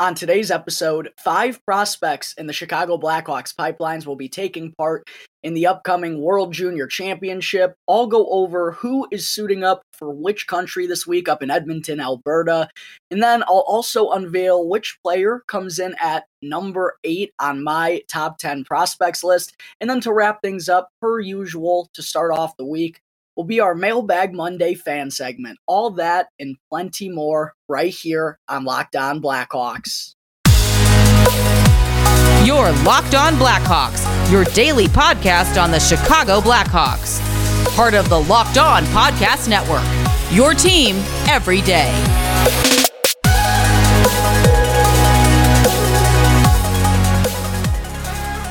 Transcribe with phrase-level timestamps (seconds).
[0.00, 5.08] On today's episode, five prospects in the Chicago Blackhawks pipelines will be taking part
[5.42, 7.74] in the upcoming World Junior Championship.
[7.88, 11.98] I'll go over who is suiting up for which country this week up in Edmonton,
[11.98, 12.68] Alberta.
[13.10, 18.38] And then I'll also unveil which player comes in at number eight on my top
[18.38, 19.56] 10 prospects list.
[19.80, 23.00] And then to wrap things up, per usual, to start off the week,
[23.38, 25.60] will be our Mailbag Monday fan segment.
[25.68, 30.16] All that and plenty more right here on Locked On Blackhawks.
[32.44, 37.20] Your Locked On Blackhawks, your daily podcast on the Chicago Blackhawks.
[37.76, 39.86] Part of the Locked On Podcast Network.
[40.32, 40.96] Your team
[41.28, 41.92] every day.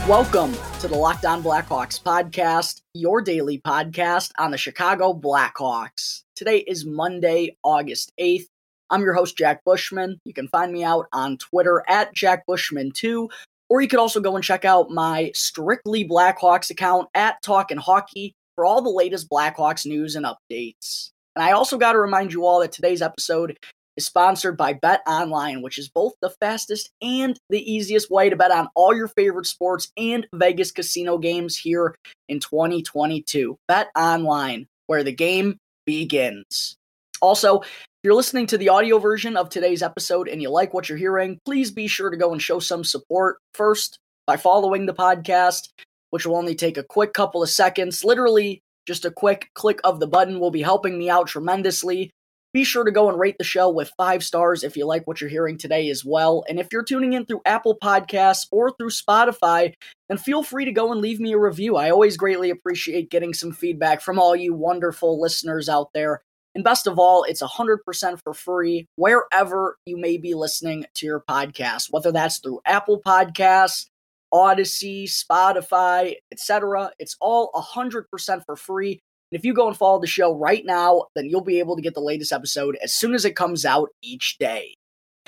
[0.08, 6.22] Welcome to the Locked On Blackhawks podcast, your daily podcast on the Chicago Blackhawks.
[6.36, 8.46] Today is Monday, August 8th.
[8.92, 10.20] I'm your host, Jack Bushman.
[10.24, 13.28] You can find me out on Twitter at Jack Bushman2,
[13.70, 18.36] or you could also go and check out my Strictly Blackhawks account at Talkin' Hockey
[18.54, 21.10] for all the latest Blackhawks news and updates.
[21.36, 23.58] And I also got to remind you all that today's episode
[23.98, 28.36] is sponsored by Bet Online, which is both the fastest and the easiest way to
[28.36, 31.96] bet on all your favorite sports and Vegas casino games here
[32.30, 33.58] in 2022.
[33.68, 36.78] Bet Online, where the game begins.
[37.22, 37.68] Also, if
[38.04, 41.40] you're listening to the audio version of today's episode and you like what you're hearing,
[41.46, 45.70] please be sure to go and show some support first by following the podcast,
[46.12, 48.04] which will only take a quick couple of seconds.
[48.04, 52.12] Literally, just a quick click of the button will be helping me out tremendously.
[52.58, 55.22] Be sure to go and rate the show with five stars if you like what
[55.22, 56.44] you're hearing today as well.
[56.50, 59.76] And if you're tuning in through Apple Podcasts or through Spotify,
[60.10, 61.76] then feel free to go and leave me a review.
[61.76, 66.24] I always greatly appreciate getting some feedback from all you wonderful listeners out there.
[66.56, 67.78] And best of all, it's 100%
[68.24, 73.86] for free wherever you may be listening to your podcast, whether that's through Apple Podcasts,
[74.34, 76.90] Audacy, Spotify, etc.
[76.98, 79.00] It's all 100% for free.
[79.32, 81.82] And if you go and follow the show right now, then you'll be able to
[81.82, 84.76] get the latest episode as soon as it comes out each day.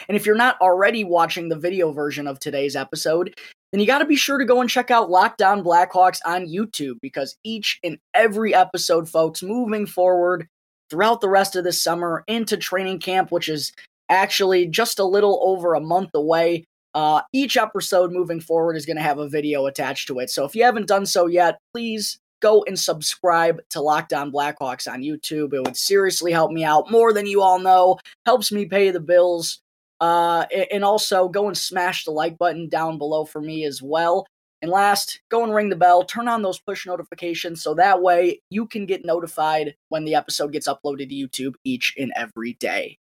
[0.08, 3.36] And if you're not already watching the video version of today's episode,
[3.72, 6.48] then you got to be sure to go and check out Locked On Blackhawks on
[6.48, 10.48] YouTube because each and every episode, folks, moving forward
[10.90, 13.74] throughout the rest of this summer into training camp, which is
[14.10, 16.66] actually just a little over a month away.
[16.96, 20.30] Uh, each episode moving forward is going to have a video attached to it.
[20.30, 24.92] So if you haven't done so yet, please go and subscribe to Locked On Blackhawks
[24.92, 25.54] on YouTube.
[25.54, 27.98] It would seriously help me out more than you all know.
[28.26, 29.60] Helps me pay the bills.
[30.02, 34.26] Uh, and also go and smash the like button down below for me as well.
[34.62, 38.40] And last, go and ring the bell, turn on those push notifications so that way
[38.50, 42.98] you can get notified when the episode gets uploaded to YouTube each and every day.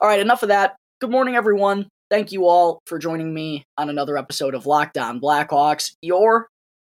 [0.00, 0.76] All right, enough of that.
[1.00, 1.88] Good morning, everyone.
[2.10, 6.48] Thank you all for joining me on another episode of Locked On Blackhawks, your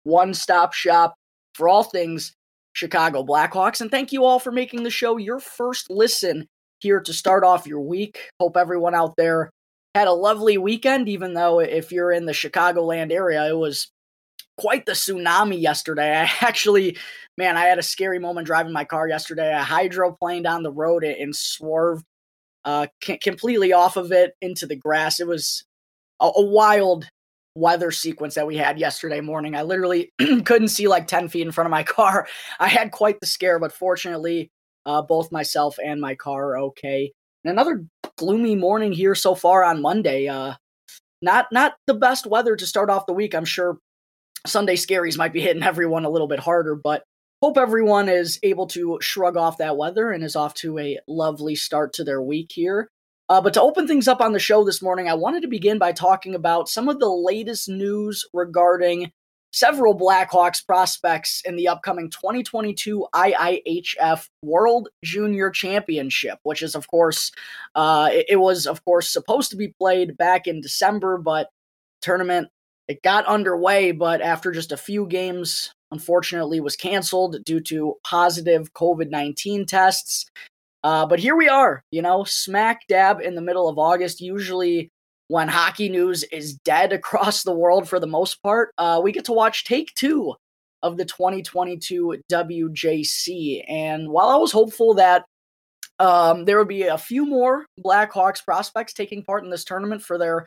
[0.03, 1.15] one stop shop
[1.57, 2.33] for all things
[2.73, 3.81] Chicago Blackhawks.
[3.81, 6.47] And thank you all for making the show your first listen
[6.79, 8.29] here to start off your week.
[8.39, 9.49] Hope everyone out there
[9.95, 13.91] had a lovely weekend, even though if you're in the Chicagoland area, it was
[14.57, 16.15] quite the tsunami yesterday.
[16.15, 16.97] I actually,
[17.35, 19.51] man, I had a scary moment driving my car yesterday.
[19.51, 22.05] I hydroplaned down the road and swerved
[22.63, 22.85] uh,
[23.21, 25.19] completely off of it into the grass.
[25.19, 25.63] It was
[26.19, 27.09] a, a wild
[27.57, 29.55] weather sequence that we had yesterday morning.
[29.55, 32.27] I literally couldn't see like 10 feet in front of my car.
[32.59, 34.51] I had quite the scare, but fortunately,
[34.85, 37.11] uh, both myself and my car are okay.
[37.43, 37.85] And another
[38.17, 40.27] gloomy morning here so far on Monday.
[40.27, 40.55] Uh,
[41.21, 43.33] not not the best weather to start off the week.
[43.33, 43.79] I'm sure
[44.45, 47.03] Sunday scaries might be hitting everyone a little bit harder, but
[47.41, 51.55] hope everyone is able to shrug off that weather and is off to a lovely
[51.55, 52.89] start to their week here.
[53.29, 55.77] Uh, but to open things up on the show this morning, I wanted to begin
[55.77, 59.11] by talking about some of the latest news regarding
[59.51, 67.31] several Blackhawks prospects in the upcoming 2022 IIHF World Junior Championship, which is, of course,
[67.75, 71.49] uh, it, it, was, of course, supposed to be played back in December, but
[72.01, 72.49] tournament
[72.87, 78.73] it got underway, but after just a few games, unfortunately, was canceled due to positive
[78.73, 80.25] COVID 19 tests.
[80.87, 84.21] Uh, but here we are, you know, smack dab in the middle of August.
[84.21, 84.89] Usually,
[85.27, 89.25] when hockey news is dead across the world for the most part, uh, we get
[89.25, 90.35] to watch take two
[90.81, 93.65] of the 2022 WJC.
[93.67, 95.25] And while I was hopeful that
[95.99, 100.17] um, there would be a few more Blackhawks prospects taking part in this tournament for
[100.17, 100.45] their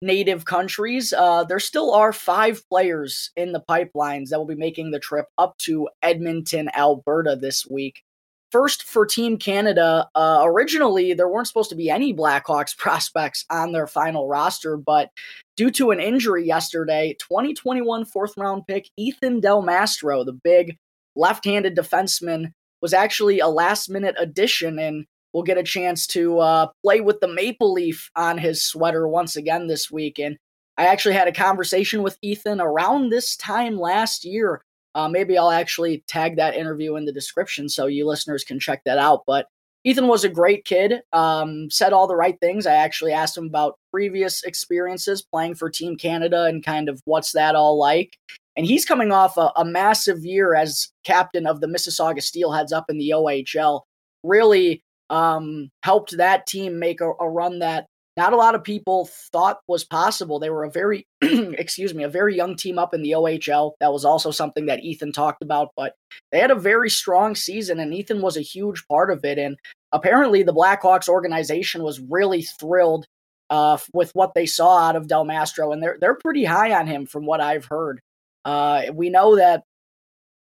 [0.00, 4.92] native countries, uh, there still are five players in the pipelines that will be making
[4.92, 8.04] the trip up to Edmonton, Alberta this week
[8.52, 13.72] first for Team Canada, uh, originally there weren't supposed to be any Blackhawks prospects on
[13.72, 15.10] their final roster, but
[15.56, 20.76] due to an injury yesterday, 2021 fourth round pick Ethan Del Mastro, the big
[21.16, 26.38] left handed defenseman, was actually a last minute addition and will get a chance to
[26.40, 30.18] uh, play with the maple leaf on his sweater once again this week.
[30.18, 30.36] And
[30.76, 34.62] I actually had a conversation with Ethan around this time last year
[34.94, 38.82] uh, maybe I'll actually tag that interview in the description so you listeners can check
[38.84, 39.22] that out.
[39.26, 39.46] But
[39.84, 42.66] Ethan was a great kid, um, said all the right things.
[42.66, 47.32] I actually asked him about previous experiences playing for Team Canada and kind of what's
[47.32, 48.16] that all like.
[48.56, 52.84] And he's coming off a, a massive year as captain of the Mississauga Steelheads up
[52.88, 53.80] in the OHL.
[54.22, 57.86] Really um, helped that team make a, a run that
[58.16, 60.38] not a lot of people thought was possible.
[60.38, 63.72] They were a very, excuse me, a very young team up in the OHL.
[63.80, 65.94] That was also something that Ethan talked about, but
[66.30, 69.38] they had a very strong season, and Ethan was a huge part of it.
[69.38, 69.56] And
[69.92, 73.06] apparently, the Blackhawks organization was really thrilled
[73.48, 76.86] uh, with what they saw out of Del Mastro, and they're they're pretty high on
[76.86, 78.00] him from what I've heard.
[78.44, 79.62] Uh, we know that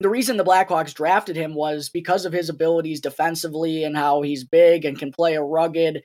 [0.01, 4.43] the reason the Blackhawks drafted him was because of his abilities defensively and how he's
[4.43, 6.03] big and can play a rugged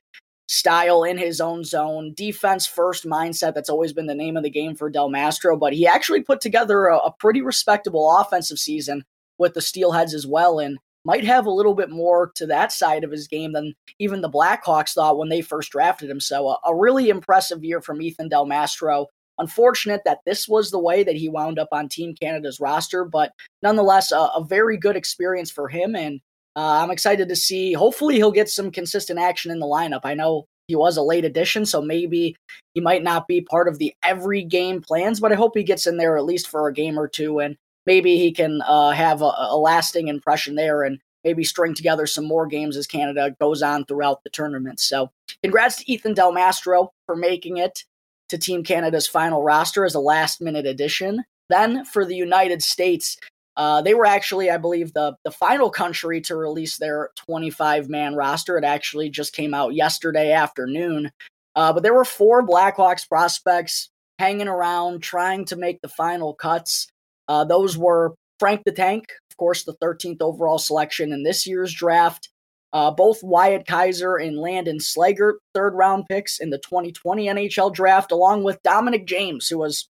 [0.49, 3.55] style in his own zone, defense first mindset.
[3.55, 6.41] That's always been the name of the game for Del Mastro, but he actually put
[6.41, 9.05] together a, a pretty respectable offensive season
[9.39, 13.05] with the Steelheads as well, and might have a little bit more to that side
[13.05, 16.21] of his game than even the Blackhawks thought when they first drafted him.
[16.21, 19.07] So, a, a really impressive year from Ethan Del Mastro.
[19.39, 23.33] Unfortunate that this was the way that he wound up on Team Canada's roster, but
[23.63, 26.21] nonetheless, a, a very good experience for him and
[26.57, 27.75] uh, I'm excited to see.
[27.75, 30.01] Hopefully, he'll get some consistent action in the lineup.
[30.05, 32.35] I know he was a late addition, so maybe
[32.75, 35.87] he might not be part of the every game plans, but I hope he gets
[35.87, 39.21] in there at least for a game or two, and maybe he can uh, have
[39.21, 43.63] a, a lasting impression there and maybe string together some more games as Canada goes
[43.63, 44.81] on throughout the tournament.
[44.81, 45.11] So,
[45.43, 47.85] congrats to Ethan Del Mastro for making it
[48.31, 51.25] to Team Canada's final roster as a last minute addition.
[51.49, 53.19] Then for the United States,
[53.57, 58.15] uh, they were actually, I believe, the the final country to release their 25 man
[58.15, 58.59] roster.
[58.59, 61.11] It actually just came out yesterday afternoon.
[61.55, 63.89] Uh, but there were four Blackhawks prospects
[64.19, 66.89] hanging around, trying to make the final cuts.
[67.29, 71.73] Uh, those were Frank the Tank, of course, the 13th overall selection in this year's
[71.73, 72.29] draft.
[72.75, 78.13] Uh, both Wyatt Kaiser and Landon Slaggert, third round picks in the 2020 NHL draft,
[78.13, 79.89] along with Dominic James, who was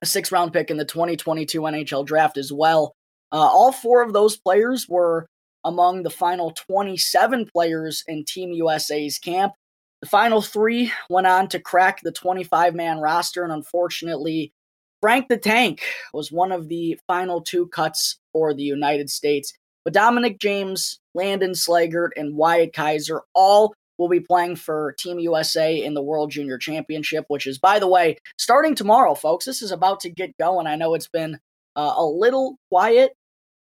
[0.00, 2.94] a six round pick in the 2022 NHL draft as well.
[3.32, 5.26] Uh, all four of those players were
[5.64, 9.52] among the final 27 players in Team USA's camp.
[10.00, 14.52] The final three went on to crack the 25 man roster, and unfortunately,
[15.00, 15.82] Frank the Tank
[16.12, 19.52] was one of the final two cuts for the United States.
[19.84, 25.82] But Dominic James, Landon Slaggert, and Wyatt Kaiser all will be playing for Team USA
[25.82, 29.44] in the World Junior Championship, which is, by the way, starting tomorrow, folks.
[29.44, 30.66] This is about to get going.
[30.66, 31.38] I know it's been
[31.76, 33.12] uh, a little quiet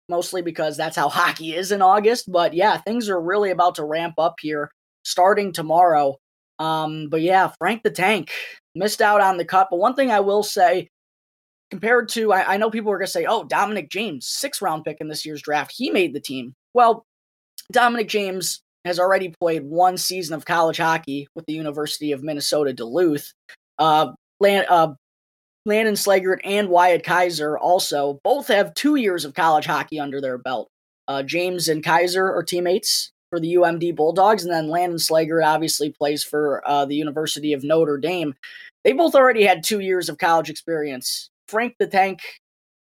[0.10, 2.32] mostly because that's how hockey is in August.
[2.32, 4.72] But yeah, things are really about to ramp up here
[5.04, 6.18] starting tomorrow.
[6.60, 8.32] Um, but yeah, Frank the Tank
[8.76, 9.68] missed out on the cut.
[9.70, 10.90] But one thing I will say,
[11.70, 14.86] compared to, I, I know people are going to say, oh, Dominic James, six round
[14.86, 16.54] pick in this year's draft, he made the team.
[16.74, 17.06] Well,
[17.72, 22.74] Dominic James has already played one season of college hockey with the University of Minnesota
[22.74, 23.34] Duluth.
[23.78, 24.94] Uh, Land, uh,
[25.68, 30.38] Landon Slaggert and Wyatt Kaiser also both have two years of college hockey under their
[30.38, 30.70] belt.
[31.10, 35.90] Uh, James and Kaiser are teammates for the UMD Bulldogs, and then Landon Slaggert obviously
[35.90, 38.34] plays for uh, the University of Notre Dame.
[38.86, 41.30] They both already had two years of college experience.
[41.50, 42.22] Frank the Tank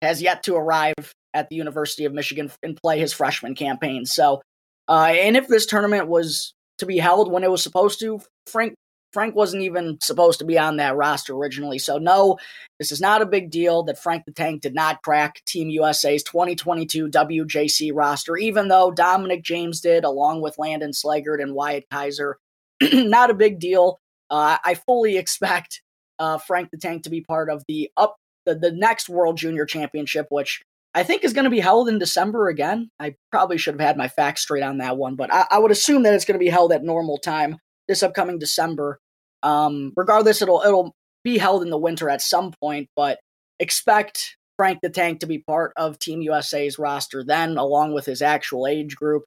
[0.03, 0.93] has yet to arrive
[1.33, 4.05] at the University of Michigan and play his freshman campaign.
[4.05, 4.41] So,
[4.87, 8.75] uh, and if this tournament was to be held when it was supposed to, Frank
[9.17, 11.79] Frank wasn't even supposed to be on that roster originally.
[11.79, 12.37] So, no,
[12.77, 16.21] this is not a big deal that Frank the Tank did not crack Team USA's
[16.21, 22.37] 2022 WJC roster, even though Dominic James did, along with Landon Slaggert and Wyatt Kaiser.
[22.93, 23.99] not a big deal.
[24.29, 25.81] Uh, I fully expect
[26.19, 29.65] uh, Frank the Tank to be part of the up the, the next World Junior
[29.65, 30.61] Championship, which
[30.93, 32.91] I think is going to be held in December again.
[32.99, 35.71] I probably should have had my facts straight on that one, but I, I would
[35.71, 37.57] assume that it's going to be held at normal time
[37.87, 38.99] this upcoming December.
[39.43, 43.19] Um, regardless, it'll it'll be held in the winter at some point, but
[43.59, 48.21] expect Frank the Tank to be part of Team USA's roster then, along with his
[48.21, 49.23] actual age group.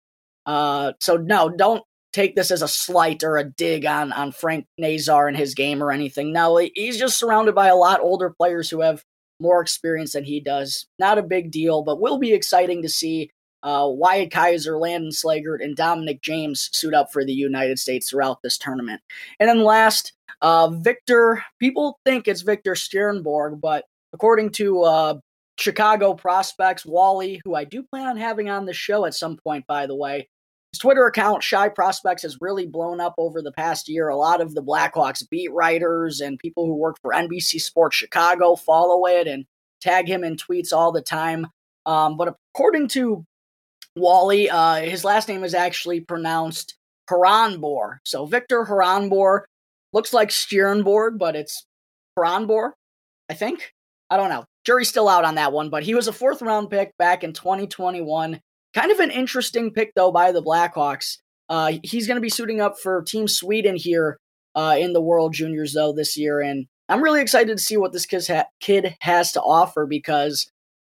[0.46, 4.66] Uh, so no, don't take this as a slight or a dig on on Frank
[4.78, 6.32] Nazar and his game or anything.
[6.32, 9.04] No, he's just surrounded by a lot older players who have
[9.40, 10.86] more experience than he does.
[10.98, 13.30] Not a big deal, but will be exciting to see
[13.62, 18.42] uh, Wyatt Kaiser, Landon Slaggert, and Dominic James suit up for the United States throughout
[18.42, 19.00] this tournament.
[19.38, 20.12] And then last,
[20.42, 25.14] uh, Victor, people think it's Victor Stjernborg, but according to uh,
[25.58, 29.66] Chicago prospects, Wally, who I do plan on having on the show at some point,
[29.66, 30.28] by the way,
[30.72, 34.08] his Twitter account, Chi Prospects, has really blown up over the past year.
[34.08, 38.54] A lot of the Blackhawks beat writers and people who work for NBC Sports Chicago
[38.54, 39.46] follow it and
[39.80, 41.48] tag him in tweets all the time.
[41.86, 43.24] Um, but according to
[44.00, 46.76] Wally, uh, his last name is actually pronounced
[47.10, 47.98] Haranbor.
[48.04, 49.42] So Victor Haranbor
[49.92, 51.66] looks like Stjernborg, but it's
[52.18, 52.72] Haranbor,
[53.28, 53.72] I think.
[54.08, 54.44] I don't know.
[54.64, 57.32] Jury's still out on that one, but he was a fourth round pick back in
[57.32, 58.40] 2021.
[58.74, 61.18] Kind of an interesting pick, though, by the Blackhawks.
[61.48, 64.18] Uh, he's going to be suiting up for Team Sweden here
[64.54, 66.40] uh, in the World Juniors, though, this year.
[66.40, 70.48] And I'm really excited to see what this kid has to offer because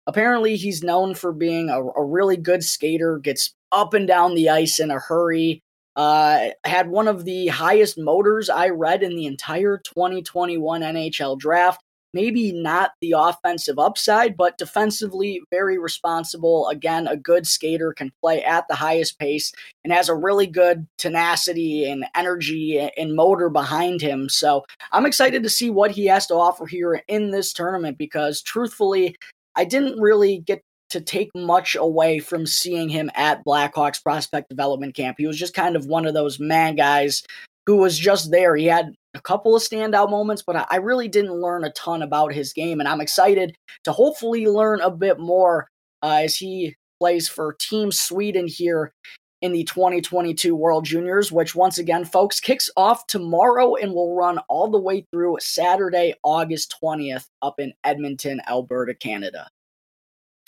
[0.08, 4.50] apparently he's known for being a, a really good skater, gets up and down the
[4.50, 5.62] ice in a hurry.
[5.96, 11.82] Uh, had one of the highest motors I read in the entire 2021 NHL draft
[12.14, 16.68] maybe not the offensive upside, but defensively very responsible.
[16.70, 19.52] Again, a good skater can play at the highest pace
[19.84, 24.30] and has a really good tenacity and energy and motor behind him.
[24.30, 28.42] So I'm excited to see what he has to offer here in this tournament because
[28.42, 29.16] truthfully,
[29.58, 30.62] I didn't really get
[30.92, 35.18] to take much away from seeing him at Blackhawks prospect development camp.
[35.18, 37.24] He was just kind of one of those man guys
[37.66, 38.56] who was just there.
[38.56, 42.34] He had a couple of standout moments, but I really didn't learn a ton about
[42.34, 42.80] his game.
[42.80, 45.68] And I'm excited to hopefully learn a bit more
[46.02, 48.94] uh, as he plays for Team Sweden here
[49.42, 54.40] in the 2022 World Juniors, which once again, folks, kicks off tomorrow and will run
[54.50, 59.48] all the way through Saturday, August 20th, up in Edmonton, Alberta, Canada.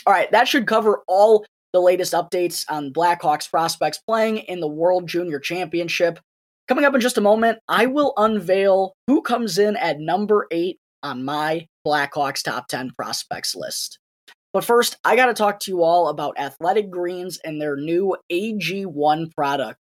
[0.05, 4.67] All right, that should cover all the latest updates on Blackhawks prospects playing in the
[4.67, 6.19] World Junior Championship.
[6.67, 10.79] Coming up in just a moment, I will unveil who comes in at number eight
[11.03, 13.99] on my Blackhawks top 10 prospects list.
[14.51, 18.17] But first, I got to talk to you all about Athletic Greens and their new
[18.31, 19.79] AG1 product.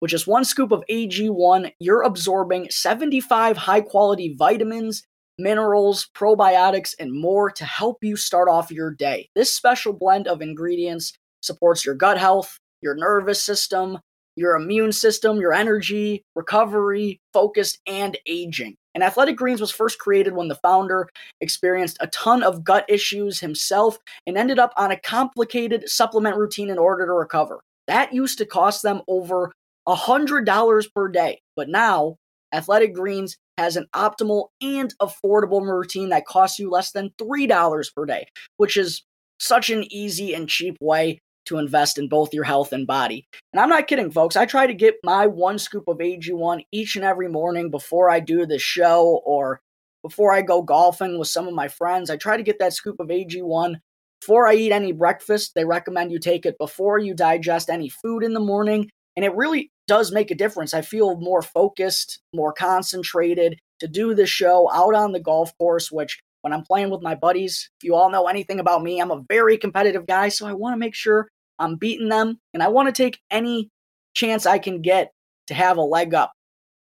[0.00, 5.04] which is one scoop of AG1, you're absorbing 75 high quality vitamins,
[5.38, 9.28] minerals, probiotics, and more to help you start off your day.
[9.34, 11.12] This special blend of ingredients
[11.42, 13.98] supports your gut health, your nervous system,
[14.36, 18.76] your immune system, your energy, recovery, focus, and aging.
[18.94, 21.08] And Athletic Greens was first created when the founder
[21.40, 26.70] experienced a ton of gut issues himself and ended up on a complicated supplement routine
[26.70, 27.60] in order to recover.
[27.86, 29.52] That used to cost them over
[29.88, 31.40] $100 per day.
[31.56, 32.16] But now,
[32.52, 38.06] Athletic Greens has an optimal and affordable routine that costs you less than $3 per
[38.06, 39.02] day, which is
[39.38, 41.20] such an easy and cheap way
[41.50, 43.26] to invest in both your health and body.
[43.52, 44.36] And I'm not kidding, folks.
[44.36, 48.20] I try to get my one scoop of AG1 each and every morning before I
[48.20, 49.60] do the show or
[50.02, 52.08] before I go golfing with some of my friends.
[52.08, 53.74] I try to get that scoop of AG1
[54.20, 55.52] before I eat any breakfast.
[55.54, 58.88] They recommend you take it before you digest any food in the morning.
[59.16, 60.72] And it really does make a difference.
[60.72, 65.90] I feel more focused, more concentrated to do the show out on the golf course,
[65.90, 67.70] which when I'm playing with my buddies.
[67.80, 70.74] If you all know anything about me, I'm a very competitive guy, so I want
[70.74, 71.28] to make sure
[71.60, 73.70] I'm beating them and I want to take any
[74.14, 75.12] chance I can get
[75.46, 76.32] to have a leg up.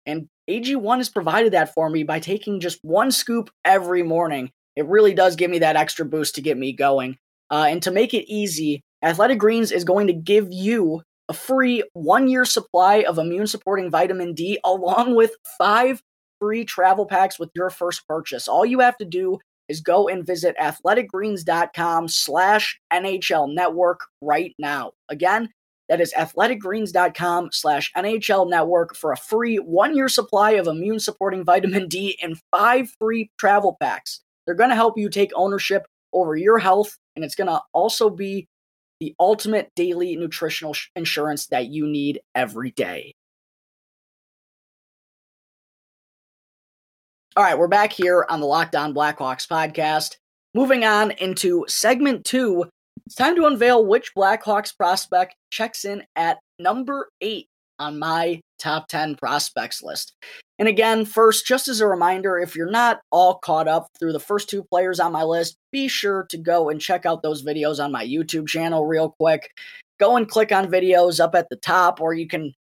[0.05, 4.51] And AG1 has provided that for me by taking just one scoop every morning.
[4.75, 7.17] It really does give me that extra boost to get me going.
[7.49, 11.83] Uh, and to make it easy, Athletic Greens is going to give you a free
[11.93, 16.01] one year supply of immune supporting vitamin D along with five
[16.39, 18.47] free travel packs with your first purchase.
[18.47, 24.91] All you have to do is go and visit athleticgreens.com slash NHL network right now.
[25.09, 25.49] Again,
[25.89, 31.43] that is athleticgreens.com slash NHL network for a free one year supply of immune supporting
[31.43, 34.21] vitamin D and five free travel packs.
[34.45, 38.09] They're going to help you take ownership over your health, and it's going to also
[38.09, 38.47] be
[38.99, 43.13] the ultimate daily nutritional insurance that you need every day.
[47.37, 50.15] All right, we're back here on the Locked On Blackhawks podcast.
[50.53, 52.63] Moving on into segment two,
[53.05, 58.87] it's time to unveil which Blackhawks prospect checks in at number eight on my top
[58.87, 60.13] 10 prospects list.
[60.59, 64.19] And again, first, just as a reminder, if you're not all caught up through the
[64.21, 67.83] first two players on my list, be sure to go and check out those videos
[67.83, 69.49] on my YouTube channel real quick.
[69.99, 72.53] Go and click on videos up at the top, or you can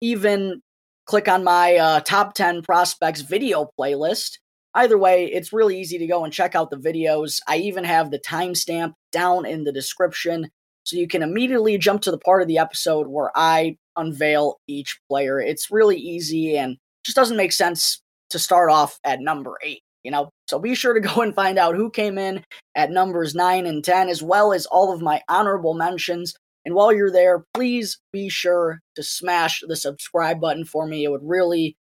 [0.00, 0.62] even
[1.06, 4.38] click on my uh, top 10 prospects video playlist.
[4.74, 7.40] Either way, it's really easy to go and check out the videos.
[7.46, 10.50] I even have the timestamp down in the description
[10.84, 14.98] so you can immediately jump to the part of the episode where I unveil each
[15.08, 15.38] player.
[15.38, 20.10] It's really easy and just doesn't make sense to start off at number eight, you
[20.10, 20.30] know?
[20.48, 22.42] So be sure to go and find out who came in
[22.74, 26.34] at numbers nine and 10, as well as all of my honorable mentions.
[26.64, 31.04] And while you're there, please be sure to smash the subscribe button for me.
[31.04, 31.76] It would really,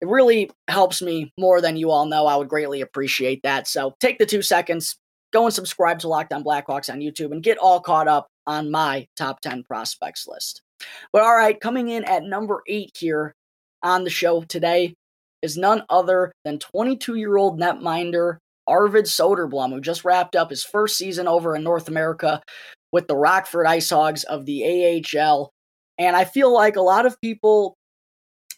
[0.00, 2.26] it really helps me more than you all know.
[2.26, 3.66] I would greatly appreciate that.
[3.68, 4.96] So take the two seconds,
[5.32, 8.70] go and subscribe to Locked On Blackhawks on YouTube and get all caught up on
[8.70, 10.62] my top 10 prospects list.
[11.12, 13.34] But all right, coming in at number eight here
[13.82, 14.94] on the show today
[15.42, 20.64] is none other than 22 year old netminder Arvid Soderblom, who just wrapped up his
[20.64, 22.42] first season over in North America
[22.92, 25.52] with the Rockford Ice Hogs of the AHL.
[25.98, 27.76] And I feel like a lot of people,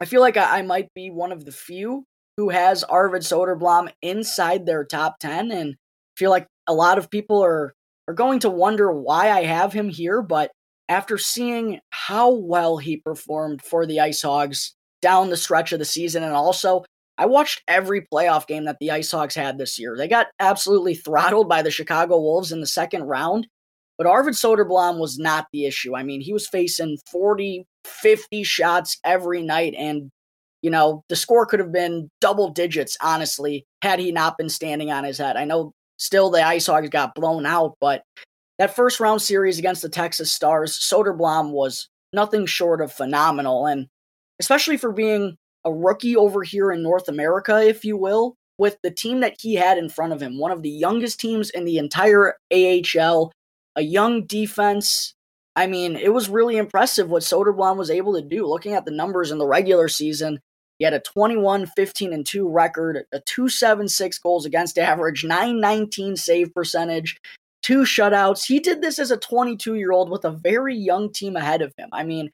[0.01, 2.05] I feel like I, might be one of the few
[2.37, 5.51] who has Arvid Soderblom inside their top 10.
[5.51, 5.77] And
[6.17, 7.75] feel like a lot of people are,
[8.07, 10.23] are going to wonder why I have him here.
[10.23, 10.51] But
[10.89, 15.85] after seeing how well he performed for the Ice Hogs down the stretch of the
[15.85, 16.85] season, and also
[17.19, 19.97] I watched every playoff game that the Ice Hogs had this year.
[19.97, 23.49] They got absolutely throttled by the Chicago Wolves in the second round,
[23.99, 25.97] but Arvid Soderblom was not the issue.
[25.97, 30.11] I mean, he was facing 40, 50 shots every night, and
[30.62, 34.90] you know, the score could have been double digits, honestly, had he not been standing
[34.90, 35.37] on his head.
[35.37, 38.02] I know still the Ice Hogs got blown out, but
[38.59, 43.67] that first round series against the Texas Stars, Soderblom was nothing short of phenomenal.
[43.67, 43.87] And
[44.40, 48.90] especially for being a rookie over here in North America, if you will, with the
[48.90, 51.78] team that he had in front of him, one of the youngest teams in the
[51.78, 53.33] entire AHL,
[53.79, 55.15] a young defense.
[55.55, 58.45] I mean, it was really impressive what Soderblom was able to do.
[58.45, 60.41] Looking at the numbers in the regular season,
[60.79, 66.53] he had a 21 15 and 2 record, a 276 goals against average, 919 save
[66.53, 67.19] percentage,
[67.63, 68.47] two shutouts.
[68.47, 71.73] He did this as a 22 year old with a very young team ahead of
[71.79, 71.89] him.
[71.93, 72.31] I mean,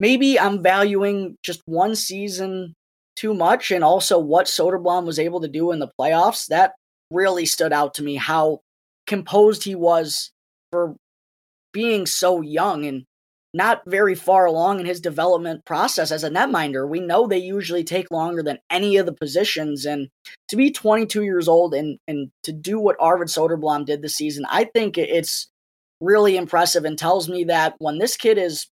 [0.00, 2.74] maybe I'm valuing just one season
[3.16, 6.46] too much and also what Soderblom was able to do in the playoffs.
[6.46, 6.72] That
[7.10, 8.60] really stood out to me how
[9.06, 10.30] composed he was
[10.70, 10.96] for
[11.72, 13.04] being so young and
[13.54, 16.88] not very far along in his development process as a netminder.
[16.88, 19.86] We know they usually take longer than any of the positions.
[19.86, 20.08] And
[20.48, 24.44] to be 22 years old and, and to do what Arvid Soderblom did this season,
[24.50, 25.48] I think it's
[26.00, 28.66] really impressive and tells me that when this kid is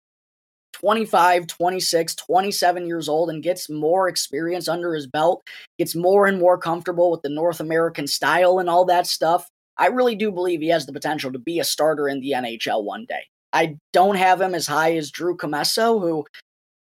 [0.73, 5.43] 25, 26, 27 years old and gets more experience under his belt,
[5.79, 9.89] gets more and more comfortable with the North American style and all that stuff, I
[9.89, 13.07] really do believe he has the potential to be a starter in the NHL one
[13.09, 13.25] day.
[13.53, 16.25] I don't have him as high as Drew Commesso, who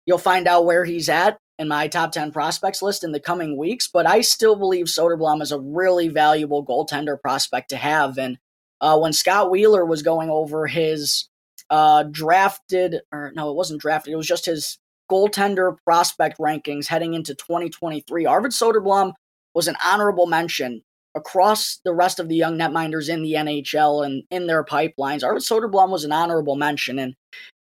[0.06, 3.58] you'll find out where he's at in my top 10 prospects list in the coming
[3.58, 8.18] weeks, but I still believe Soderblom is a really valuable goaltender prospect to have.
[8.18, 8.38] And
[8.80, 11.28] uh, when Scott Wheeler was going over his
[11.70, 14.80] uh, drafted, or no, it wasn't drafted, it was just his
[15.12, 19.14] goaltender prospect rankings heading into 2023, Arvid Soderblom
[19.54, 20.82] was an honorable mention
[21.16, 25.44] across the rest of the young netminders in the NHL and in their pipelines, Arvid
[25.44, 27.00] Soderblom was an honorable mention.
[27.00, 27.16] And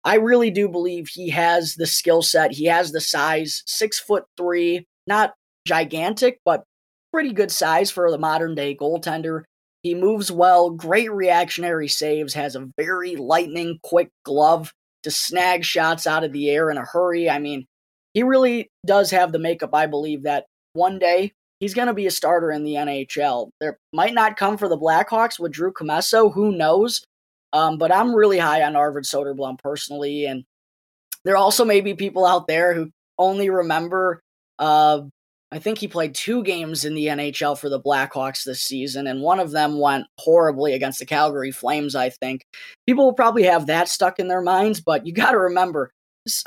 [0.04, 2.52] I really do believe he has the skill set.
[2.52, 5.34] He has the size, six foot three, not
[5.68, 6.64] gigantic, but
[7.12, 9.44] pretty good size for the modern day goaltender.
[9.84, 16.06] He moves well, great reactionary saves, has a very lightning quick glove to snag shots
[16.06, 17.30] out of the air in a hurry.
[17.30, 17.66] I mean,
[18.14, 22.08] he really does have the makeup, I believe, that one day he's going to be
[22.08, 23.50] a starter in the NHL.
[23.60, 27.04] There might not come for the Blackhawks with Drew Commesso, who knows?
[27.54, 30.44] Um, but I'm really high on Arvid Soderblom personally, and
[31.26, 34.22] there also may be people out there who only remember.
[34.60, 35.02] Uh,
[35.52, 39.22] I think he played two games in the NHL for the Blackhawks this season, and
[39.22, 41.96] one of them went horribly against the Calgary Flames.
[41.96, 42.46] I think
[42.86, 45.92] people will probably have that stuck in their minds, but you got to remember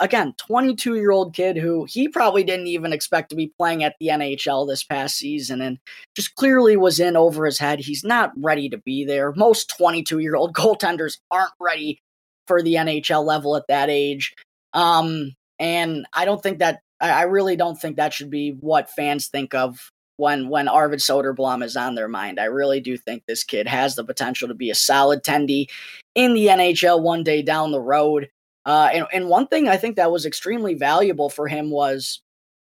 [0.01, 3.95] again, 22 year old kid who he probably didn't even expect to be playing at
[4.01, 5.79] the NHL this past season and
[6.15, 7.81] just clearly was in over his head.
[7.81, 9.33] He's not ready to be there.
[9.33, 12.01] Most 22 year old goaltenders aren't ready
[12.47, 14.35] for the NHL level at that age.
[14.73, 19.27] Um, and I don't think that, I really don't think that should be what fans
[19.27, 22.39] think of when when Arvid Soderblom is on their mind.
[22.39, 25.67] I really do think this kid has the potential to be a solid tendy
[26.15, 28.29] in the NHL one day down the road.
[28.65, 32.23] Uh, and, and one thing I think that was extremely valuable for him was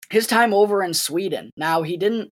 [0.10, 1.52] his time over in Sweden.
[1.58, 2.32] Now, he didn't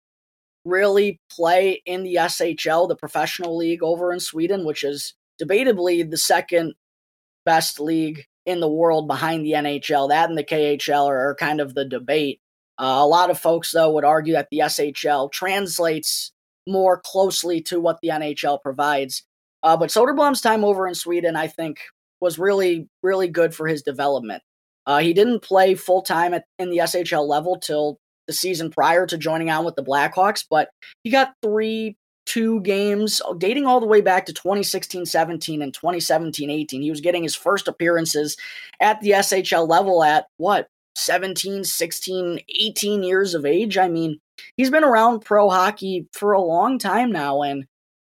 [0.66, 6.18] really play in the SHL, the professional league over in Sweden, which is debatably the
[6.18, 6.74] second
[7.46, 10.10] best league in the world behind the NHL.
[10.10, 12.42] That and the KHL are, are kind of the debate.
[12.78, 16.34] Uh, a lot of folks, though, would argue that the SHL translates
[16.68, 19.24] more closely to what the NHL provides.
[19.64, 21.80] Uh, but Soderblom's time over in Sweden, I think,
[22.22, 24.42] was really, really good for his development.
[24.86, 27.98] Uh, he didn't play full time in the SHL level till
[28.28, 30.70] the season prior to joining on with the Blackhawks, but
[31.04, 36.50] he got three, two games dating all the way back to 2016 17 and 2017
[36.50, 36.82] 18.
[36.82, 38.38] He was getting his first appearances
[38.80, 43.78] at the SHL level at what, 17, 16, 18 years of age?
[43.78, 44.20] I mean,
[44.58, 47.66] he's been around pro hockey for a long time now, and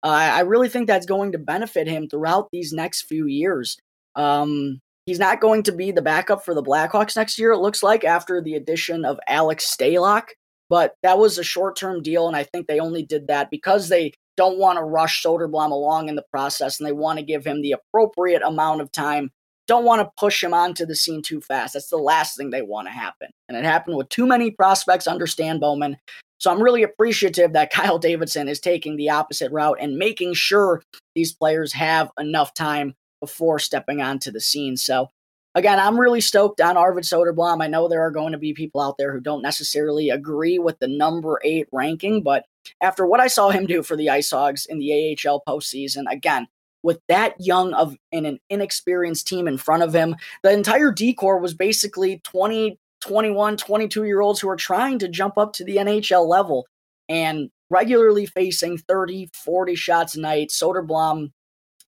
[0.04, 3.78] uh, I really think that's going to benefit him throughout these next few years.
[4.15, 7.84] Um, he's not going to be the backup for the Blackhawks next year, it looks
[7.84, 10.30] like, after the addition of Alex Stalock.
[10.69, 13.89] But that was a short term deal, and I think they only did that because
[13.89, 17.45] they don't want to rush Soderblom along in the process and they want to give
[17.45, 19.32] him the appropriate amount of time.
[19.67, 21.74] Don't want to push him onto the scene too fast.
[21.74, 23.30] That's the last thing they want to happen.
[23.47, 25.97] And it happened with too many prospects under Stan Bowman.
[26.39, 30.82] So I'm really appreciative that Kyle Davidson is taking the opposite route and making sure
[31.15, 34.75] these players have enough time before stepping onto the scene.
[34.75, 35.10] So
[35.55, 37.63] again, I'm really stoked on Arvid Soderblom.
[37.63, 40.79] I know there are going to be people out there who don't necessarily agree with
[40.79, 42.45] the number eight ranking, but
[42.81, 46.47] after what I saw him do for the Ice Hogs in the AHL postseason, again,
[46.84, 51.13] with that young of in an inexperienced team in front of him, the entire D
[51.13, 55.63] corps was basically 20, 21, 22 year olds who are trying to jump up to
[55.63, 56.65] the NHL level
[57.07, 60.49] and regularly facing 30, 40 shots a night.
[60.49, 61.31] Soderblom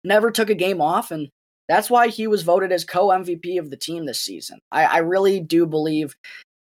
[0.04, 1.28] never took a game off and
[1.68, 4.58] that's why he was voted as co MVP of the team this season.
[4.70, 6.14] I, I really do believe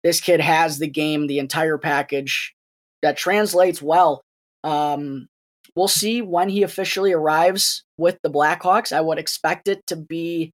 [0.03, 2.53] this kid has the game, the entire package
[3.01, 4.21] that translates well.
[4.63, 5.27] Um,
[5.75, 8.95] we'll see when he officially arrives with the Blackhawks.
[8.95, 10.51] I would expect it to be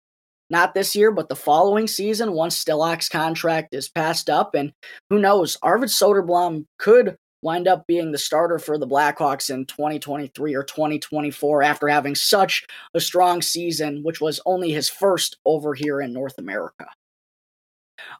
[0.50, 4.56] not this year, but the following season once Stalock's contract is passed up.
[4.56, 4.71] And
[5.10, 7.17] who knows, Arvid Soderblom could
[7.48, 12.66] wind up being the starter for the Blackhawks in 2023 or 2024 after having such
[12.94, 16.88] a strong season, which was only his first over here in North America.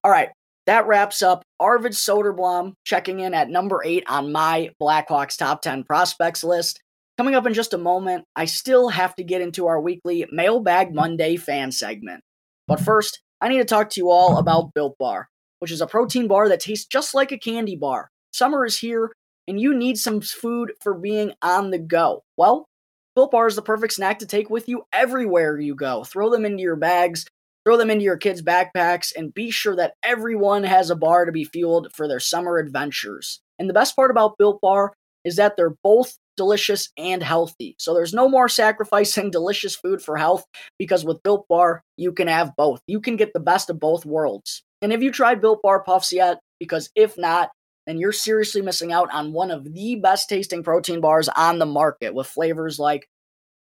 [0.02, 0.30] All right,
[0.66, 5.84] that wraps up Arvid Soderblom checking in at number eight on my Blackhawks top 10
[5.84, 6.80] prospects list.
[7.18, 10.96] Coming up in just a moment, I still have to get into our weekly Mailbag
[10.96, 12.22] Monday fan segment.
[12.66, 15.28] But first, I need to talk to you all about Built Bar,
[15.60, 18.10] which is a protein bar that tastes just like a candy bar.
[18.38, 19.12] Summer is here,
[19.48, 22.22] and you need some food for being on the go.
[22.38, 22.68] Well,
[23.16, 26.04] Built Bar is the perfect snack to take with you everywhere you go.
[26.04, 27.26] Throw them into your bags,
[27.66, 31.32] throw them into your kids' backpacks, and be sure that everyone has a bar to
[31.32, 33.42] be fueled for their summer adventures.
[33.58, 34.94] And the best part about Built Bar
[35.26, 37.76] is that they're both delicious and healthy.
[37.80, 40.46] So there's no more sacrificing delicious food for health
[40.78, 42.82] because with Built Bar, you can have both.
[42.86, 44.62] You can get the best of both worlds.
[44.84, 46.40] And have you tried Built Bar Puffs yet?
[46.60, 47.50] Because if not,
[47.88, 51.66] then you're seriously missing out on one of the best tasting protein bars on the
[51.66, 53.08] market with flavors like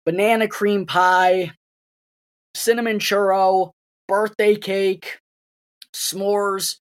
[0.05, 1.51] banana cream pie,
[2.55, 3.71] cinnamon churro,
[4.07, 5.19] birthday cake,
[5.93, 6.77] s'mores.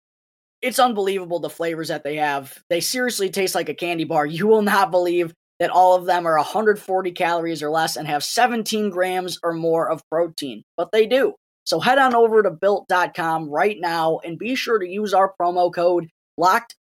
[0.62, 2.58] It's unbelievable the flavors that they have.
[2.70, 4.24] They seriously taste like a candy bar.
[4.24, 8.24] You will not believe that all of them are 140 calories or less and have
[8.24, 11.34] 17 grams or more of protein, but they do.
[11.64, 15.72] So head on over to built.com right now and be sure to use our promo
[15.72, 16.08] code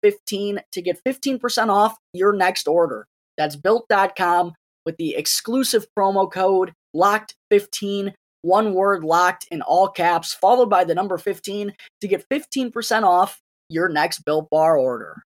[0.04, 3.08] LOCKED15 to get 15% off your next order.
[3.38, 4.54] That's built.com
[4.86, 10.96] with the exclusive promo code LOCKED15, one word locked in all caps, followed by the
[10.96, 15.24] number 15 to get 15% off your next Built Bar order.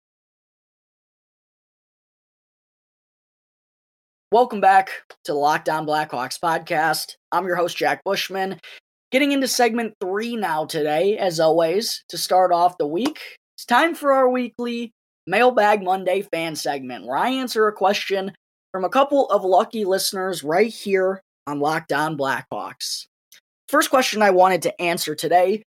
[4.31, 4.89] Welcome back
[5.23, 7.13] to the Locked On Blackhawks podcast.
[7.31, 8.59] I'm your host, Jack Bushman.
[9.11, 13.21] Getting into segment three now today, as always, to start off the week.
[13.55, 14.91] It's time for our weekly
[15.27, 18.33] Mailbag Monday fan segment where I answer a question
[18.73, 23.05] from a couple of lucky listeners right here on Locked On Blackhawks.
[23.69, 25.63] First question I wanted to answer today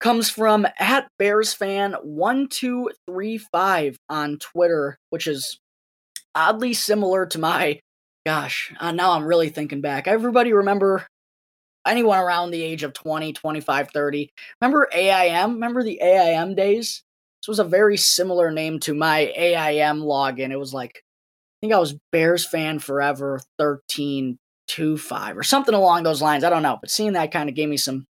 [0.00, 5.58] comes from at Bears fan 1235 on Twitter, which is
[6.34, 7.80] oddly similar to my
[8.24, 10.08] gosh, uh, now I'm really thinking back.
[10.08, 11.06] Everybody remember
[11.86, 14.30] anyone around the age of 20, 25, 30.
[14.62, 15.52] Remember AIM?
[15.52, 17.02] Remember the AIM days?
[17.40, 20.50] This was a very similar name to my AIM login.
[20.50, 26.22] It was like, I think I was Bears fan forever 1325 or something along those
[26.22, 26.44] lines.
[26.44, 26.78] I don't know.
[26.80, 28.06] But seeing that kind of gave me some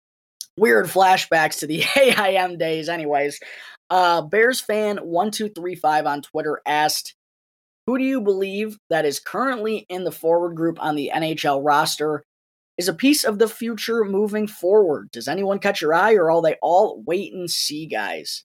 [0.57, 3.39] weird flashbacks to the AIM days, anyways.
[3.91, 7.15] Uh, Bears fan 1235 on Twitter asked,
[7.87, 12.23] who do you believe that is currently in the forward group on the NHL roster
[12.77, 15.11] is a piece of the future moving forward?
[15.11, 18.45] Does anyone catch your eye, or are they all wait and see guys?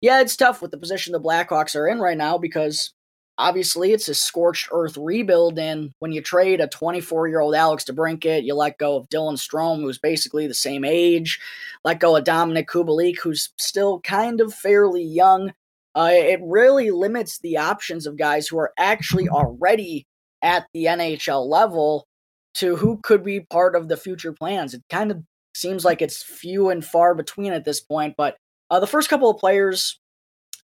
[0.00, 2.92] Yeah, it's tough with the position the Blackhawks are in right now because
[3.38, 5.58] obviously it's a scorched earth rebuild.
[5.58, 9.38] And when you trade a 24 year old Alex DeBrincat, you let go of Dylan
[9.38, 11.40] Strome, who's basically the same age,
[11.84, 15.52] let go of Dominik Kubalik, who's still kind of fairly young.
[15.94, 20.06] Uh, it really limits the options of guys who are actually already
[20.42, 22.06] at the NHL level
[22.54, 24.74] to who could be part of the future plans.
[24.74, 25.22] It kind of
[25.54, 28.36] seems like it's few and far between at this point, but
[28.70, 29.98] uh, the first couple of players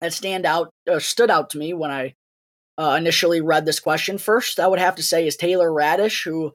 [0.01, 2.13] that stand out uh, stood out to me when I
[2.77, 4.17] uh, initially read this question.
[4.17, 6.53] First, I would have to say is Taylor Raddysh, who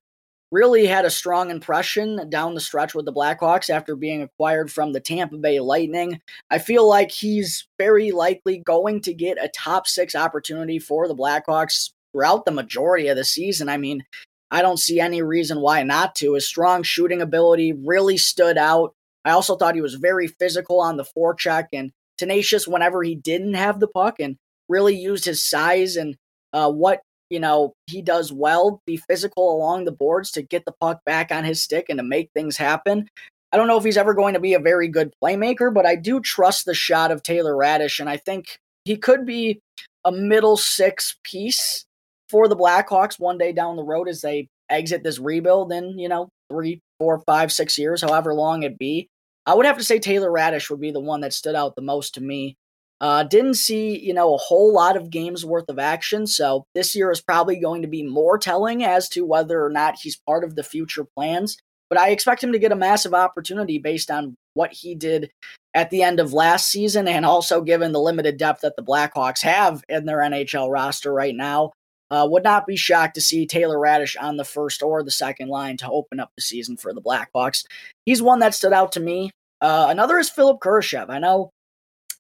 [0.53, 4.93] really had a strong impression down the stretch with the Blackhawks after being acquired from
[4.93, 6.21] the Tampa Bay Lightning.
[6.51, 11.17] I feel like he's very likely going to get a top six opportunity for the
[11.17, 13.71] Blackhawks throughout the majority of the season.
[13.71, 14.05] I mean,
[14.51, 16.35] I don't see any reason why not to.
[16.35, 18.95] His strong shooting ability really stood out.
[19.25, 23.55] I also thought he was very physical on the forecheck and tenacious whenever he didn't
[23.55, 24.37] have the puck and
[24.69, 26.17] really used his size and
[26.53, 30.75] uh, what you know he does well be physical along the boards to get the
[30.81, 33.09] puck back on his stick and to make things happen.
[33.53, 35.95] I don't know if he's ever going to be a very good playmaker but i
[35.95, 39.61] do trust the shot of taylor Raddysh and i think he could be
[40.05, 41.85] a middle six piece
[42.29, 46.09] for the blackhawks one day down the road as they exit this rebuild in you
[46.09, 49.09] know three four five six years however long it be
[49.47, 51.83] i would have to say taylor Raddysh would be the one that stood out the
[51.83, 52.57] most to me
[53.03, 56.25] uh, didn't see, you know, a whole lot of games worth of action.
[56.25, 59.97] So this year is probably going to be more telling as to whether or not
[60.01, 61.59] he's part of the future plans.
[61.91, 65.33] But I expect him to get a massive opportunity based on what he did
[65.75, 69.43] at the end of last season and also given the limited depth that the Blackhawks
[69.43, 71.73] have in their NHL roster right now.
[72.13, 75.49] Uh, would not be shocked to see Taylor Raddysh on the first or the second
[75.49, 77.65] line to open up the season for the Blackhawks.
[78.05, 79.31] He's one that stood out to me.
[79.63, 81.09] Uh, another is Philip Kurashev.
[81.09, 81.49] I know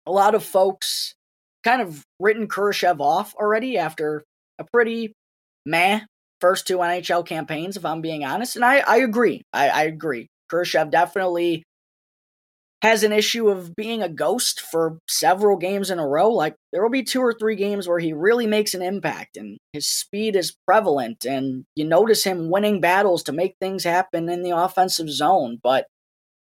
[0.07, 1.13] a lot of folks
[1.63, 4.25] kind of written Kurashev off already after
[4.59, 5.13] a pretty
[5.67, 6.01] meh
[6.41, 8.57] first two NHL campaigns, if I'm being honest.
[8.57, 9.43] And I, I agree.
[9.53, 10.27] I, I agree.
[10.51, 11.65] Kurashev definitely
[12.83, 16.31] has an issue of being a ghost for several games in a row.
[16.31, 19.59] Like there will be two or three games where he really makes an impact and
[19.73, 24.43] his speed is prevalent and you notice him winning battles to make things happen in
[24.43, 25.59] the offensive zone.
[25.63, 25.87] But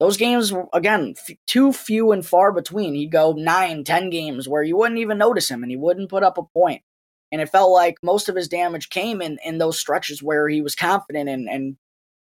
[0.01, 4.63] those games again f- too few and far between he'd go nine ten games where
[4.63, 6.83] you wouldn't even notice him and he wouldn't put up a point.
[7.31, 10.61] and it felt like most of his damage came in in those stretches where he
[10.63, 11.77] was confident and and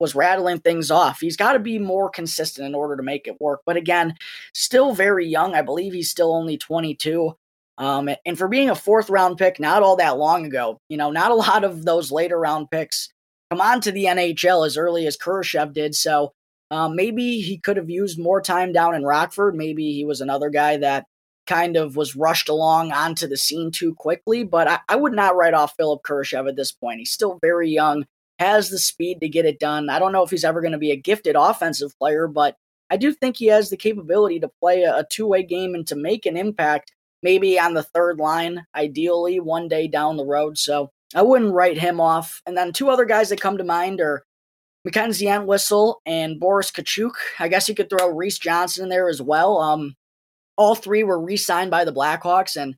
[0.04, 3.42] was rattling things off he's got to be more consistent in order to make it
[3.42, 4.14] work but again
[4.54, 7.34] still very young i believe he's still only 22
[7.80, 11.10] um, and for being a fourth round pick not all that long ago you know
[11.10, 13.10] not a lot of those later round picks
[13.50, 16.34] come on to the nhl as early as Kurashev did so
[16.74, 19.54] um, maybe he could have used more time down in Rockford.
[19.54, 21.06] Maybe he was another guy that
[21.46, 24.44] kind of was rushed along onto the scene too quickly.
[24.44, 26.98] But I, I would not write off Philip Kurashev at this point.
[26.98, 28.06] He's still very young,
[28.40, 29.90] has the speed to get it done.
[29.90, 32.56] I don't know if he's ever going to be a gifted offensive player, but
[32.90, 35.96] I do think he has the capability to play a, two way game and to
[35.96, 36.92] make an impact,
[37.22, 40.58] maybe on the third line, ideally one day down the road.
[40.58, 42.42] So I wouldn't write him off.
[42.46, 44.24] And then two other guys that come to mind are
[44.86, 47.14] Mackenzie Entwistle and Boris Katchouk.
[47.40, 49.60] I guess you could throw Reese Johnson in there as well.
[49.60, 49.96] Um,
[50.58, 52.76] all three were re-signed by the Blackhawks and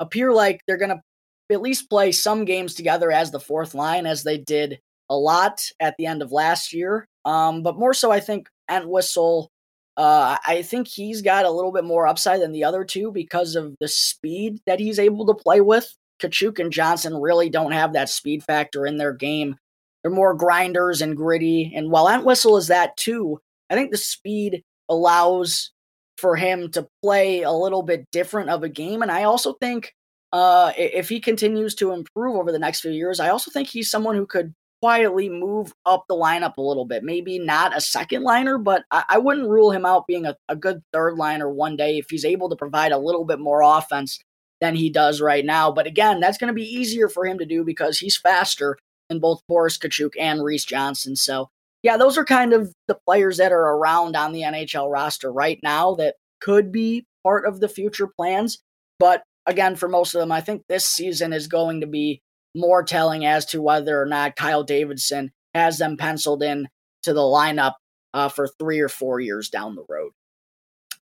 [0.00, 1.02] appear like they're going to
[1.50, 4.80] at least play some games together as the fourth line, as they did
[5.10, 7.06] a lot at the end of last year.
[7.24, 9.50] Um, but more so, I think Entwistle.
[9.96, 13.54] Uh, I think he's got a little bit more upside than the other two because
[13.54, 15.94] of the speed that he's able to play with.
[16.20, 19.56] Katchouk and Johnson really don't have that speed factor in their game.
[20.02, 21.72] They're more grinders and gritty.
[21.76, 25.70] And while Entwistle is that too, I think the speed allows
[26.18, 29.02] for him to play a little bit different of a game.
[29.02, 29.94] And I also think
[30.34, 33.88] uh, if he continues to improve over the next few years, I also think he's
[33.88, 37.04] someone who could quietly move up the lineup a little bit.
[37.04, 40.56] Maybe not a second liner, but I, I wouldn't rule him out being a, a
[40.56, 44.18] good third liner one day if he's able to provide a little bit more offense
[44.60, 45.70] than he does right now.
[45.70, 48.76] But again, that's going to be easier for him to do because he's faster
[49.08, 51.14] than both Boris Katchouk and Reese Johnson.
[51.14, 51.48] So,
[51.84, 55.60] yeah, those are kind of the players that are around on the NHL roster right
[55.62, 58.58] now that could be part of the future plans.
[58.98, 62.22] But again, for most of them, I think this season is going to be
[62.54, 66.68] more telling as to whether or not Kyle Davidson has them penciled in
[67.02, 67.74] to the lineup
[68.12, 70.12] uh, for three or four years down the road.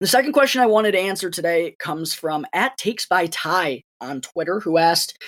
[0.00, 4.22] The second question I wanted to answer today comes from at Takes by Ty on
[4.22, 5.22] Twitter, who asked,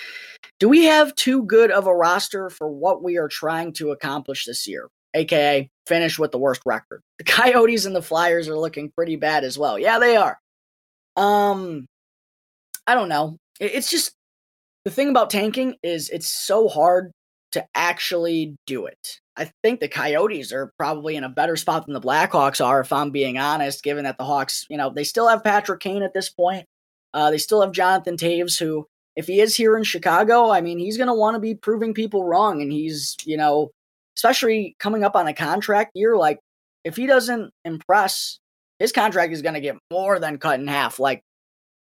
[0.59, 4.45] do we have too good of a roster for what we are trying to accomplish
[4.45, 4.89] this year?
[5.13, 7.01] AKA finish with the worst record.
[7.19, 9.77] The Coyotes and the Flyers are looking pretty bad as well.
[9.77, 10.39] Yeah, they are.
[11.15, 11.85] Um
[12.87, 13.37] I don't know.
[13.59, 14.13] It's just
[14.85, 17.11] the thing about tanking is it's so hard
[17.53, 19.19] to actually do it.
[19.37, 22.91] I think the Coyotes are probably in a better spot than the Blackhawks are, if
[22.91, 26.13] I'm being honest, given that the Hawks, you know, they still have Patrick Kane at
[26.13, 26.65] this point.
[27.13, 30.79] Uh, they still have Jonathan Toews, who, if he is here in Chicago, I mean,
[30.79, 32.61] he's going to want to be proving people wrong.
[32.61, 33.69] And he's, you know,
[34.17, 36.39] especially coming up on a contract year, like,
[36.83, 38.39] if he doesn't impress,
[38.79, 40.99] his contract is going to get more than cut in half.
[40.99, 41.21] Like,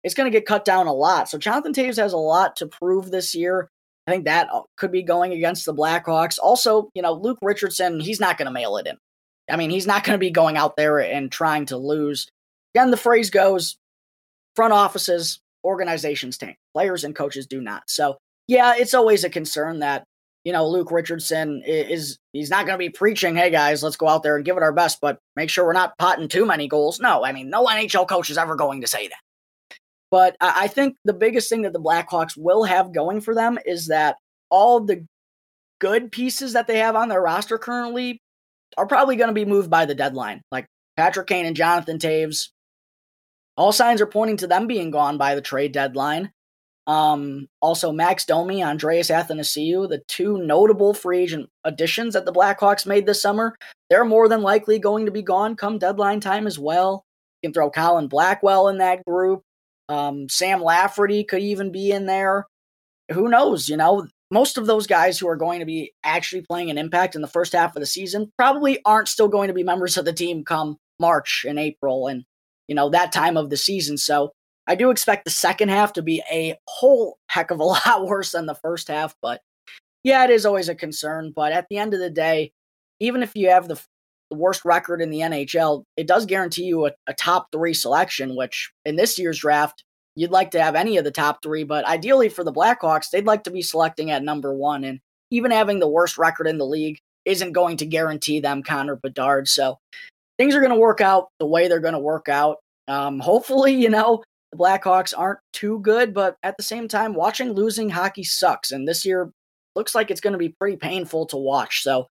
[0.03, 1.29] it's going to get cut down a lot.
[1.29, 3.69] So Jonathan Toews has a lot to prove this year.
[4.07, 6.39] I think that uh, could be going against the Blackhawks.
[6.41, 8.97] Also, you know, Luke Richardson, he's not going to mail it in.
[9.49, 12.27] I mean, he's not going to be going out there and trying to lose.
[12.73, 13.77] Again, the phrase goes
[14.55, 16.57] front offices, organizations tank.
[16.73, 17.83] Players and coaches do not.
[17.87, 20.03] So, yeah, it's always a concern that,
[20.43, 24.07] you know, Luke Richardson is, he's not going to be preaching, hey guys, let's go
[24.07, 26.67] out there and give it our best, but make sure we're not potting too many
[26.67, 26.99] goals.
[26.99, 29.19] No, I mean, no NHL coach is ever going to say that.
[30.11, 33.87] But I think the biggest thing that the Blackhawks will have going for them is
[33.87, 34.17] that
[34.49, 35.05] all the
[35.79, 38.19] good pieces that they have on their roster currently
[38.77, 40.41] are probably going to be moved by the deadline.
[40.51, 40.65] Like
[40.97, 42.49] Patrick Kane and Jonathan Toews,
[43.55, 46.31] All signs are pointing to them being gone by the trade deadline.
[46.87, 52.87] Um, also, Max Domi, Andreas Athanasiou, the two notable free agent additions that the Blackhawks
[52.87, 53.55] made this summer,
[53.91, 57.05] they're more than likely going to be gone come deadline time as well.
[57.41, 59.43] You can throw Colin Blackwell in that group.
[59.89, 62.45] Um, Sam Lafferty could even be in there.
[63.11, 63.67] Who knows?
[63.67, 67.15] You know, most of those guys who are going to be actually playing an impact
[67.15, 70.05] in the first half of the season probably aren't still going to be members of
[70.05, 72.23] the team come March and April and,
[72.67, 73.97] you know, that time of the season.
[73.97, 74.31] So
[74.67, 78.33] I do expect the second half to be a whole heck of a lot worse
[78.33, 79.15] than the first half.
[79.21, 79.41] But
[80.03, 81.33] yeah, it is always a concern.
[81.35, 82.51] But at the end of the day,
[82.99, 83.81] even if you have the
[84.29, 88.35] the worst record in the NHL, it does guarantee you a, a, top three selection,
[88.35, 89.83] which in this year's draft,
[90.15, 91.63] you'd like to have any of the top three.
[91.63, 94.83] But ideally for the Blackhawks, they'd like to be selecting at number one.
[94.83, 94.99] And
[95.31, 99.47] even having the worst record in the league isn't going to guarantee them Connor Bedard.
[99.47, 99.77] So
[100.37, 102.57] things are going to work out the way they're going to work out.
[102.87, 107.51] Um, hopefully, you know, the Blackhawks aren't too good, but at the same time, watching
[107.51, 108.71] losing hockey sucks.
[108.71, 109.31] And this year
[109.75, 111.83] looks like it's going to be pretty painful to watch.
[111.83, 112.07] So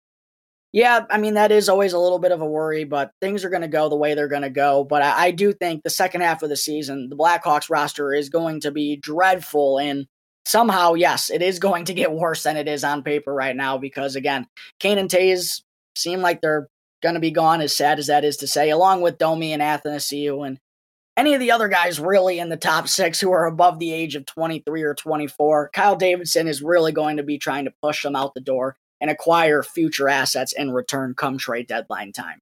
[0.73, 3.51] yeah, I mean, that is always a little bit of a worry, but things are
[3.51, 4.85] going to go the way they're going to go.
[4.85, 8.31] But I, I, do think the second half of the season, the Blackhawks roster is
[8.31, 9.79] going to be dreadful.
[9.79, 10.07] And
[10.47, 13.77] somehow, yes, it is going to get worse than it is on paper right now
[13.77, 14.47] because, again,
[14.81, 15.61] Kane and Toews
[15.95, 16.69] seem like they're
[17.03, 19.61] going to be gone, as sad as that is to say, along with Domi and
[19.61, 20.59] Athanasiou and
[21.19, 24.15] any of the other guys really in the top six who are above the age
[24.15, 25.69] of 23 or 24.
[25.75, 29.11] Kyle Davidson is really going to be trying to push them out the door and
[29.11, 32.39] acquire future assets in return come trade deadline time.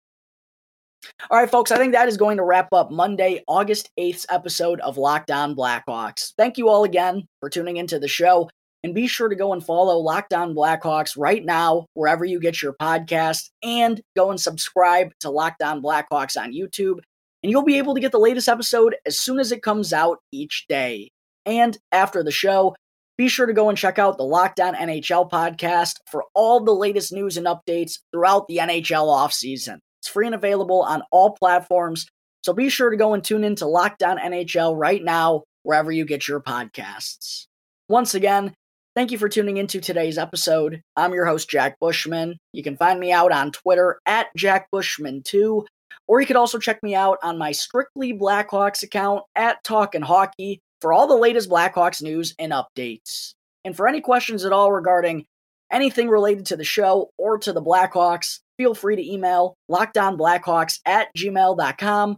[1.30, 4.80] All right, folks, I think that is going to wrap up Monday, August 8th episode
[4.80, 6.34] of Locked On Blackhawks.
[6.36, 8.50] Thank you all again for tuning into the show.
[8.82, 12.62] And be sure to go and follow Locked On Blackhawks right now, wherever you get
[12.62, 17.00] your podcast, and go and subscribe to Locked On Blackhawks on YouTube.
[17.42, 20.18] And you'll be able to get the latest episode as soon as it comes out
[20.30, 21.10] each day.
[21.46, 22.74] And after the show,
[23.20, 26.72] be sure to go and check out the Locked On NHL podcast for all the
[26.72, 29.76] latest news and updates throughout the NHL offseason.
[30.00, 32.06] It's free and available on all platforms,
[32.42, 35.92] so be sure to go and tune in to Locked On NHL right now, wherever
[35.92, 37.44] you get your podcasts.
[37.90, 38.54] Once again,
[38.96, 40.80] thank you for tuning into today's episode.
[40.96, 42.38] I'm your host, Jack Bushman.
[42.54, 45.66] You can find me out on Twitter at Jack Bushman2,
[46.08, 50.62] or you could also check me out on my Strictly Blackhawks account at Talkin' Hockey
[50.80, 53.34] for all the latest Blackhawks news and updates.
[53.64, 55.26] And for any questions at all regarding
[55.70, 61.08] anything related to the show or to the Blackhawks, feel free to email lockdownblackhawks at
[61.16, 62.16] gmail.com.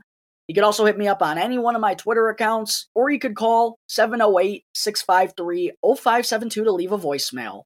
[0.49, 3.19] You could also hit me up on any one of my Twitter accounts, or you
[3.19, 7.63] could call 708 653 0572 to leave a voicemail.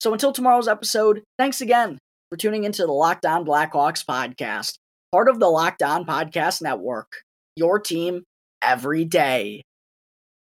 [0.00, 1.98] So until tomorrow's episode, thanks again
[2.30, 4.74] for tuning into the Locked On Blackhawks podcast,
[5.12, 7.22] part of the Locked On Podcast Network.
[7.56, 8.22] Your team
[8.62, 9.62] every day.